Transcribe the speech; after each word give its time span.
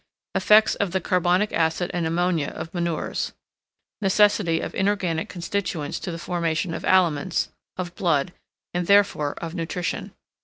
Effects 0.33 0.73
of 0.73 0.93
the 0.93 0.99
Carbonic 0.99 1.53
Acid 1.53 1.91
and 1.93 2.07
Ammonia 2.07 2.47
of 2.47 2.73
Manures. 2.73 3.33
Necessity 4.01 4.59
of 4.59 4.73
inorganic 4.73 5.29
constituents 5.29 5.99
to 5.99 6.09
the 6.11 6.17
formation 6.17 6.73
of 6.73 6.83
aliments, 6.83 7.49
of 7.77 7.93
blood, 7.93 8.33
and 8.73 8.87
therefore 8.87 9.33
of 9.35 9.53
nutrition. 9.53 10.15